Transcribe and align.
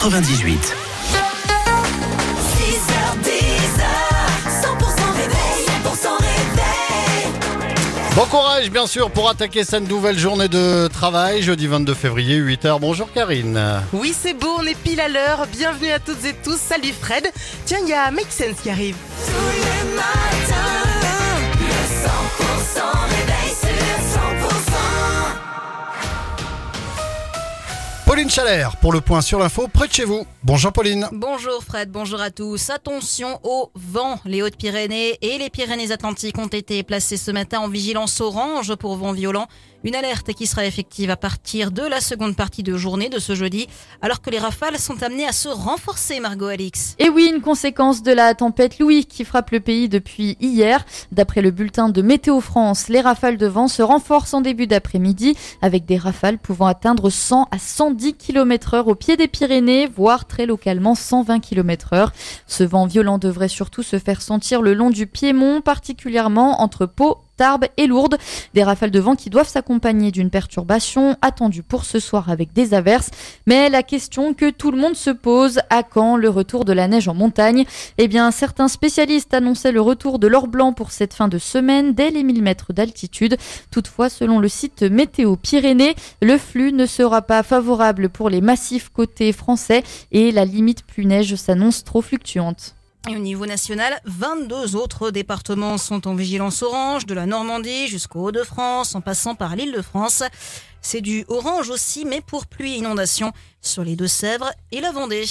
98. 0.00 0.76
Bon 8.14 8.24
courage 8.26 8.70
bien 8.70 8.86
sûr 8.86 9.10
pour 9.10 9.28
attaquer 9.28 9.64
cette 9.64 9.88
nouvelle 9.88 10.16
journée 10.16 10.46
de 10.46 10.86
travail, 10.86 11.42
jeudi 11.42 11.66
22 11.66 11.94
février 11.94 12.40
8h. 12.40 12.78
Bonjour 12.78 13.12
Karine. 13.12 13.60
Oui, 13.92 14.14
c'est 14.16 14.34
beau, 14.34 14.58
on 14.60 14.66
est 14.66 14.78
pile 14.78 15.00
à 15.00 15.08
l'heure. 15.08 15.48
Bienvenue 15.50 15.90
à 15.90 15.98
toutes 15.98 16.24
et 16.24 16.34
tous. 16.44 16.58
Salut 16.58 16.92
Fred. 16.92 17.28
Tiens, 17.66 17.78
il 17.82 17.88
y 17.88 17.92
a 17.92 18.12
Make 18.12 18.30
Sense 18.30 18.60
qui 18.62 18.70
arrive. 18.70 18.94
Pauline 28.08 28.30
Chalère 28.30 28.74
pour 28.76 28.94
le 28.94 29.02
point 29.02 29.20
sur 29.20 29.38
l'info 29.38 29.68
près 29.68 29.86
de 29.86 29.92
chez 29.92 30.06
vous. 30.06 30.26
Bonjour 30.42 30.72
Pauline. 30.72 31.06
Bonjour 31.12 31.62
Fred, 31.62 31.90
bonjour 31.90 32.22
à 32.22 32.30
tous. 32.30 32.70
Attention 32.70 33.38
au 33.42 33.70
vent. 33.74 34.18
Les 34.24 34.40
Hautes-Pyrénées 34.40 35.18
et 35.20 35.36
les 35.36 35.50
Pyrénées-Atlantiques 35.50 36.38
ont 36.38 36.46
été 36.46 36.82
placées 36.82 37.18
ce 37.18 37.30
matin 37.30 37.60
en 37.60 37.68
vigilance 37.68 38.22
orange 38.22 38.74
pour 38.76 38.96
vent 38.96 39.12
violent. 39.12 39.46
Une 39.84 39.94
alerte 39.94 40.32
qui 40.34 40.48
sera 40.48 40.66
effective 40.66 41.08
à 41.08 41.16
partir 41.16 41.70
de 41.70 41.82
la 41.82 42.00
seconde 42.00 42.34
partie 42.34 42.64
de 42.64 42.76
journée 42.76 43.08
de 43.08 43.20
ce 43.20 43.36
jeudi, 43.36 43.68
alors 44.02 44.20
que 44.20 44.28
les 44.28 44.40
rafales 44.40 44.76
sont 44.76 45.04
amenées 45.04 45.26
à 45.26 45.30
se 45.30 45.48
renforcer, 45.48 46.18
Margot 46.18 46.46
Alix. 46.46 46.96
Et 46.98 47.08
oui, 47.08 47.30
une 47.32 47.40
conséquence 47.40 48.02
de 48.02 48.10
la 48.10 48.34
tempête 48.34 48.80
Louis 48.80 49.06
qui 49.06 49.24
frappe 49.24 49.52
le 49.52 49.60
pays 49.60 49.88
depuis 49.88 50.36
hier. 50.40 50.84
D'après 51.12 51.42
le 51.42 51.52
bulletin 51.52 51.90
de 51.90 52.02
Météo 52.02 52.40
France, 52.40 52.88
les 52.88 53.00
rafales 53.00 53.36
de 53.36 53.46
vent 53.46 53.68
se 53.68 53.82
renforcent 53.82 54.34
en 54.34 54.40
début 54.40 54.66
d'après-midi, 54.66 55.36
avec 55.62 55.84
des 55.84 55.96
rafales 55.96 56.38
pouvant 56.38 56.66
atteindre 56.66 57.08
100 57.08 57.46
à 57.52 57.58
110 57.58 58.14
km 58.14 58.74
heure 58.74 58.88
au 58.88 58.96
pied 58.96 59.16
des 59.16 59.28
Pyrénées, 59.28 59.86
voire 59.86 60.26
très 60.26 60.46
localement 60.46 60.96
120 60.96 61.38
km 61.38 61.92
heure. 61.92 62.12
Ce 62.48 62.64
vent 62.64 62.86
violent 62.86 63.18
devrait 63.18 63.46
surtout 63.46 63.84
se 63.84 64.00
faire 64.00 64.22
sentir 64.22 64.60
le 64.60 64.74
long 64.74 64.90
du 64.90 65.06
Piémont, 65.06 65.60
particulièrement 65.60 66.62
entre 66.62 66.84
Pau 66.84 67.18
Tarbes 67.38 67.64
et 67.78 67.86
Lourdes. 67.86 68.18
Des 68.52 68.62
rafales 68.62 68.90
de 68.90 69.00
vent 69.00 69.16
qui 69.16 69.30
doivent 69.30 69.48
s'accompagner 69.48 70.10
d'une 70.10 70.28
perturbation 70.28 71.16
attendue 71.22 71.62
pour 71.62 71.86
ce 71.86 72.00
soir 72.00 72.28
avec 72.28 72.52
des 72.52 72.74
averses. 72.74 73.10
Mais 73.46 73.70
la 73.70 73.82
question 73.82 74.34
que 74.34 74.50
tout 74.50 74.70
le 74.70 74.78
monde 74.78 74.96
se 74.96 75.08
pose, 75.08 75.60
à 75.70 75.82
quand 75.82 76.16
le 76.16 76.28
retour 76.28 76.66
de 76.66 76.74
la 76.74 76.88
neige 76.88 77.08
en 77.08 77.14
montagne? 77.14 77.64
Eh 77.96 78.08
bien, 78.08 78.30
certains 78.30 78.68
spécialistes 78.68 79.32
annonçaient 79.32 79.72
le 79.72 79.80
retour 79.80 80.18
de 80.18 80.26
l'or 80.26 80.48
blanc 80.48 80.74
pour 80.74 80.90
cette 80.90 81.14
fin 81.14 81.28
de 81.28 81.38
semaine 81.38 81.94
dès 81.94 82.10
les 82.10 82.24
1000 82.24 82.42
mètres 82.42 82.72
d'altitude. 82.72 83.36
Toutefois, 83.70 84.10
selon 84.10 84.40
le 84.40 84.48
site 84.48 84.82
Météo 84.82 85.36
Pyrénées, 85.36 85.94
le 86.20 86.36
flux 86.36 86.72
ne 86.72 86.84
sera 86.84 87.22
pas 87.22 87.42
favorable 87.42 88.08
pour 88.08 88.28
les 88.28 88.40
massifs 88.40 88.88
côté 88.88 89.32
français 89.32 89.84
et 90.12 90.32
la 90.32 90.44
limite 90.44 90.84
plus 90.84 91.06
neige 91.06 91.36
s'annonce 91.36 91.84
trop 91.84 92.02
fluctuante. 92.02 92.74
Au 93.08 93.18
niveau 93.18 93.46
national, 93.46 93.98
22 94.04 94.76
autres 94.76 95.10
départements 95.10 95.78
sont 95.78 96.06
en 96.06 96.14
vigilance 96.14 96.62
orange, 96.62 97.06
de 97.06 97.14
la 97.14 97.24
Normandie 97.24 97.88
jusqu'au 97.88 98.28
Hauts-de-France, 98.28 98.94
en 98.94 99.00
passant 99.00 99.34
par 99.34 99.56
l'île 99.56 99.72
de 99.72 99.80
France. 99.80 100.22
C'est 100.82 101.00
du 101.00 101.24
orange 101.28 101.70
aussi, 101.70 102.04
mais 102.04 102.20
pour 102.20 102.46
pluie 102.46 102.74
et 102.74 102.78
inondation 102.78 103.32
sur 103.62 103.82
les 103.82 103.96
Deux-Sèvres 103.96 104.52
et 104.72 104.82
la 104.82 104.92
Vendée. 104.92 105.24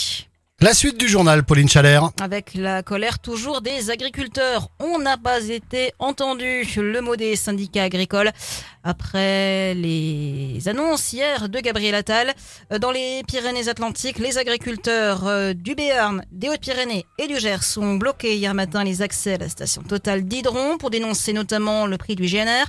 La 0.60 0.74
suite 0.74 0.98
du 0.98 1.08
journal 1.08 1.44
Pauline 1.44 1.70
Chalère. 1.70 2.10
Avec 2.20 2.56
la 2.56 2.82
colère 2.82 3.20
toujours 3.20 3.62
des 3.62 3.92
agriculteurs, 3.92 4.70
on 4.80 4.98
n'a 4.98 5.16
pas 5.16 5.50
été 5.50 5.94
entendu. 6.00 6.68
Le 6.78 7.00
mot 7.00 7.16
des 7.16 7.36
syndicats 7.36 7.84
agricoles 7.84 8.32
après 8.84 9.76
les 9.76 10.60
annonces 10.66 11.14
hier 11.14 11.48
de 11.48 11.60
Gabriel 11.60 11.94
Attal. 11.94 12.34
Dans 12.82 12.90
les 12.90 13.22
Pyrénées-Atlantiques, 13.28 14.18
les 14.18 14.40
agriculteurs 14.40 15.28
euh, 15.28 15.54
du 15.54 15.76
Béarn, 15.76 16.24
des 16.32 16.50
Hautes-Pyrénées 16.50 17.06
et 17.20 17.28
du 17.28 17.38
Gers 17.38 17.78
ont 17.78 17.98
bloqué 17.98 18.36
hier 18.36 18.56
matin 18.56 18.84
les 18.84 19.04
accès 19.04 19.36
à 19.36 19.38
la 19.38 19.50
station 19.50 19.84
totale 19.84 20.24
d'Hydron 20.24 20.80
pour 20.80 20.90
dénoncer 20.90 21.34
notamment 21.34 21.86
le 21.86 21.98
prix 21.98 22.16
du 22.16 22.26
GNR. 22.26 22.66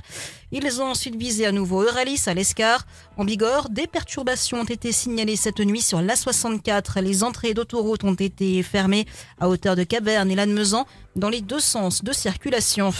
Ils 0.51 0.81
ont 0.81 0.85
ensuite 0.85 1.15
visé 1.15 1.45
à 1.45 1.51
nouveau 1.51 1.83
Euralis 1.83 2.23
à 2.25 2.33
l'Escar. 2.33 2.85
En 3.17 3.25
Bigorre, 3.25 3.69
des 3.69 3.85
perturbations 3.85 4.61
ont 4.61 4.65
été 4.65 4.91
signalées 4.91 5.35
cette 5.35 5.59
nuit 5.59 5.81
sur 5.81 6.01
l'A64. 6.01 7.01
Les 7.01 7.23
entrées 7.23 7.53
d'autoroute 7.53 8.03
ont 8.03 8.15
été 8.15 8.63
fermées 8.63 9.05
à 9.39 9.47
hauteur 9.47 9.75
de 9.75 9.83
Caverne 9.83 10.31
et 10.31 10.35
Lannemezan 10.35 10.85
dans 11.15 11.29
les 11.29 11.41
deux 11.41 11.59
sens 11.59 12.03
de 12.03 12.13
circulation. 12.13 12.91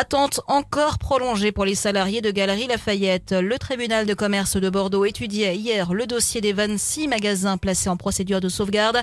Attente 0.00 0.42
encore 0.46 0.98
prolongée 0.98 1.50
pour 1.50 1.64
les 1.64 1.74
salariés 1.74 2.20
de 2.20 2.30
Galerie 2.30 2.68
Lafayette. 2.68 3.32
Le 3.32 3.58
tribunal 3.58 4.06
de 4.06 4.14
commerce 4.14 4.56
de 4.56 4.70
Bordeaux 4.70 5.04
étudiait 5.04 5.56
hier 5.56 5.92
le 5.92 6.06
dossier 6.06 6.40
des 6.40 6.52
26 6.52 7.08
magasins 7.08 7.56
placés 7.56 7.88
en 7.88 7.96
procédure 7.96 8.40
de 8.40 8.48
sauvegarde. 8.48 9.02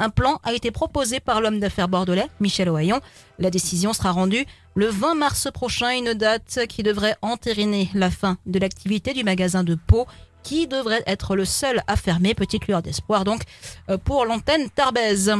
Un 0.00 0.10
plan 0.10 0.40
a 0.42 0.52
été 0.52 0.72
proposé 0.72 1.20
par 1.20 1.40
l'homme 1.40 1.60
d'affaires 1.60 1.86
bordelais, 1.86 2.26
Michel 2.40 2.70
Ohaillon. 2.70 3.00
La 3.38 3.50
décision 3.50 3.92
sera 3.92 4.10
rendue 4.10 4.44
le 4.74 4.86
20 4.88 5.14
mars 5.14 5.48
prochain, 5.54 5.90
une 5.96 6.12
date 6.12 6.66
qui 6.68 6.82
devrait 6.82 7.14
entériner 7.22 7.88
la 7.94 8.10
fin 8.10 8.36
de 8.44 8.58
l'activité 8.58 9.14
du 9.14 9.22
magasin 9.22 9.62
de 9.62 9.76
Pau 9.76 10.08
qui 10.42 10.66
devrait 10.66 11.04
être 11.06 11.36
le 11.36 11.44
seul 11.44 11.84
à 11.86 11.94
fermer. 11.94 12.34
Petite 12.34 12.66
lueur 12.66 12.82
d'espoir 12.82 13.22
donc 13.22 13.42
euh, 13.90 13.96
pour 13.96 14.24
l'antenne 14.24 14.68
Tarbèze. 14.70 15.32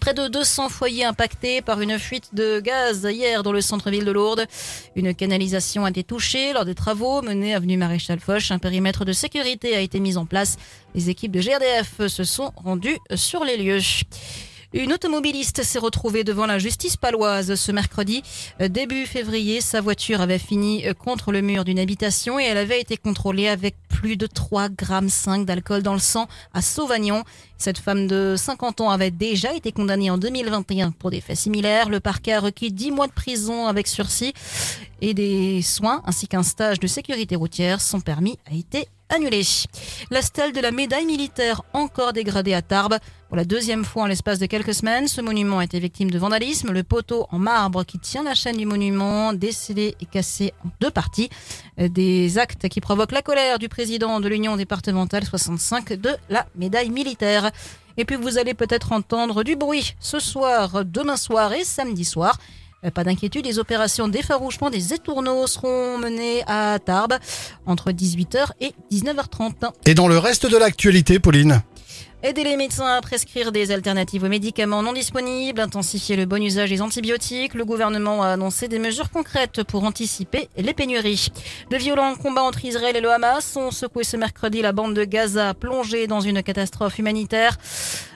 Près 0.00 0.14
de 0.14 0.26
200 0.26 0.68
foyers 0.70 1.04
impactés 1.04 1.60
par 1.60 1.80
une 1.80 1.98
fuite 1.98 2.34
de 2.34 2.60
gaz 2.60 3.06
hier 3.08 3.42
dans 3.42 3.52
le 3.52 3.60
centre-ville 3.60 4.04
de 4.04 4.10
Lourdes. 4.10 4.46
Une 4.96 5.14
canalisation 5.14 5.84
a 5.84 5.90
été 5.90 6.02
touchée 6.02 6.52
lors 6.54 6.64
des 6.64 6.74
travaux 6.74 7.20
menés 7.20 7.54
avenue 7.54 7.76
Maréchal 7.76 8.18
Foch. 8.18 8.50
Un 8.50 8.58
périmètre 8.58 9.04
de 9.04 9.12
sécurité 9.12 9.76
a 9.76 9.80
été 9.80 10.00
mis 10.00 10.16
en 10.16 10.24
place. 10.24 10.56
Les 10.94 11.10
équipes 11.10 11.32
de 11.32 11.40
GRDF 11.40 12.06
se 12.08 12.24
sont 12.24 12.52
rendues 12.56 12.98
sur 13.14 13.44
les 13.44 13.58
lieux. 13.58 13.80
Une 14.72 14.94
automobiliste 14.94 15.62
s'est 15.62 15.78
retrouvée 15.78 16.24
devant 16.24 16.46
la 16.46 16.58
justice 16.58 16.96
paloise 16.96 17.54
ce 17.54 17.72
mercredi. 17.72 18.22
Début 18.58 19.04
février, 19.04 19.60
sa 19.60 19.82
voiture 19.82 20.22
avait 20.22 20.38
fini 20.38 20.84
contre 20.98 21.30
le 21.30 21.42
mur 21.42 21.64
d'une 21.64 21.78
habitation 21.78 22.40
et 22.40 22.44
elle 22.44 22.56
avait 22.56 22.80
été 22.80 22.96
contrôlée 22.96 23.48
avec 23.48 23.74
plus 24.02 24.16
de 24.16 24.26
3,5 24.26 24.74
grammes 24.74 25.44
d'alcool 25.44 25.84
dans 25.84 25.92
le 25.92 26.00
sang 26.00 26.26
à 26.52 26.60
Sauvagnon. 26.60 27.22
Cette 27.56 27.78
femme 27.78 28.08
de 28.08 28.34
50 28.36 28.80
ans 28.80 28.90
avait 28.90 29.12
déjà 29.12 29.54
été 29.54 29.70
condamnée 29.70 30.10
en 30.10 30.18
2021 30.18 30.90
pour 30.90 31.12
des 31.12 31.20
faits 31.20 31.36
similaires. 31.36 31.88
Le 31.88 32.00
parquet 32.00 32.32
a 32.32 32.40
requis 32.40 32.72
10 32.72 32.90
mois 32.90 33.06
de 33.06 33.12
prison 33.12 33.68
avec 33.68 33.86
sursis 33.86 34.32
et 35.02 35.14
des 35.14 35.60
soins 35.62 36.00
ainsi 36.06 36.28
qu'un 36.28 36.44
stage 36.44 36.80
de 36.80 36.86
sécurité 36.86 37.36
routière. 37.36 37.80
Son 37.80 38.00
permis 38.00 38.38
a 38.50 38.54
été 38.54 38.88
annulé. 39.10 39.42
La 40.10 40.22
stèle 40.22 40.52
de 40.52 40.60
la 40.60 40.70
médaille 40.70 41.04
militaire 41.04 41.62
encore 41.74 42.12
dégradée 42.12 42.54
à 42.54 42.62
Tarbes. 42.62 42.96
Pour 43.28 43.36
la 43.36 43.44
deuxième 43.44 43.84
fois 43.84 44.04
en 44.04 44.06
l'espace 44.06 44.38
de 44.38 44.46
quelques 44.46 44.74
semaines, 44.74 45.08
ce 45.08 45.20
monument 45.20 45.58
a 45.58 45.64
été 45.64 45.80
victime 45.80 46.10
de 46.10 46.18
vandalisme. 46.18 46.70
Le 46.70 46.84
poteau 46.84 47.26
en 47.30 47.38
marbre 47.38 47.84
qui 47.84 47.98
tient 47.98 48.22
la 48.22 48.34
chaîne 48.34 48.56
du 48.56 48.64
monument, 48.64 49.32
décédé 49.32 49.96
et 50.00 50.06
cassé 50.06 50.54
en 50.64 50.68
deux 50.80 50.90
parties. 50.90 51.30
Des 51.76 52.38
actes 52.38 52.68
qui 52.68 52.80
provoquent 52.80 53.12
la 53.12 53.22
colère 53.22 53.58
du 53.58 53.68
président 53.68 54.20
de 54.20 54.28
l'Union 54.28 54.56
départementale 54.56 55.24
65 55.24 55.94
de 55.94 56.10
la 56.30 56.46
médaille 56.54 56.90
militaire. 56.90 57.50
Et 57.96 58.04
puis 58.04 58.16
vous 58.16 58.38
allez 58.38 58.54
peut-être 58.54 58.92
entendre 58.92 59.42
du 59.42 59.56
bruit 59.56 59.94
ce 59.98 60.20
soir, 60.20 60.84
demain 60.84 61.16
soir 61.16 61.52
et 61.52 61.64
samedi 61.64 62.04
soir. 62.04 62.38
Euh, 62.84 62.90
pas 62.90 63.04
d'inquiétude, 63.04 63.46
les 63.46 63.58
opérations 63.58 64.08
d'effarouchement 64.08 64.70
des 64.70 64.92
étourneaux 64.92 65.46
seront 65.46 65.98
menées 65.98 66.42
à 66.46 66.78
Tarbes 66.84 67.14
entre 67.66 67.92
18h 67.92 68.50
et 68.60 68.74
19h30. 68.90 69.70
Et 69.86 69.94
dans 69.94 70.08
le 70.08 70.18
reste 70.18 70.46
de 70.46 70.56
l'actualité, 70.56 71.18
Pauline 71.18 71.62
Aider 72.24 72.44
les 72.44 72.56
médecins 72.56 72.86
à 72.86 73.00
prescrire 73.00 73.50
des 73.50 73.72
alternatives 73.72 74.22
aux 74.22 74.28
médicaments 74.28 74.80
non 74.80 74.92
disponibles, 74.92 75.60
intensifier 75.60 76.14
le 76.14 76.24
bon 76.24 76.40
usage 76.40 76.70
des 76.70 76.80
antibiotiques. 76.80 77.54
Le 77.54 77.64
gouvernement 77.64 78.22
a 78.22 78.28
annoncé 78.28 78.68
des 78.68 78.78
mesures 78.78 79.10
concrètes 79.10 79.64
pour 79.64 79.82
anticiper 79.82 80.48
les 80.56 80.72
pénuries. 80.72 81.32
De 81.72 81.76
violents 81.76 82.14
combats 82.14 82.44
entre 82.44 82.64
Israël 82.64 82.96
et 82.96 83.00
le 83.00 83.10
Hamas 83.10 83.56
ont 83.56 83.72
secoué 83.72 84.04
ce 84.04 84.16
mercredi 84.16 84.62
la 84.62 84.70
bande 84.70 84.94
de 84.94 85.04
Gaza, 85.04 85.52
plongée 85.54 86.06
dans 86.06 86.20
une 86.20 86.44
catastrophe 86.44 87.00
humanitaire. 87.00 87.58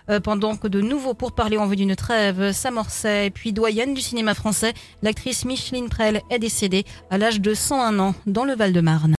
Euh, 0.09 0.21
pendant 0.21 0.57
que 0.57 0.69
de 0.69 0.81
nouveaux 0.81 1.15
pourparlers 1.15 1.59
en 1.59 1.67
vue 1.67 1.77
d'une 1.77 1.97
trêve 1.97 2.53
s'amorçaient. 2.53 3.31
Puis, 3.31 3.53
doyenne 3.53 3.95
du 3.95 4.01
cinéma 4.01 4.35
français, 4.35 4.73
l'actrice 5.03 5.45
Micheline 5.45 5.89
Prel 5.89 6.21
est 6.31 6.39
décédée 6.39 6.85
à 7.11 7.19
l'âge 7.19 7.41
de 7.41 7.55
101 7.55 7.99
ans 7.99 8.15
dans 8.27 8.45
le 8.45 8.55
Val-de-Marne. 8.55 9.15